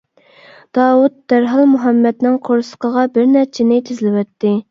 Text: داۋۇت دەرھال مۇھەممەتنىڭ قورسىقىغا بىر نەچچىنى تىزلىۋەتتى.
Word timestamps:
داۋۇت 0.77 1.13
دەرھال 1.33 1.67
مۇھەممەتنىڭ 1.73 2.39
قورسىقىغا 2.49 3.05
بىر 3.17 3.31
نەچچىنى 3.35 3.81
تىزلىۋەتتى. 3.91 4.59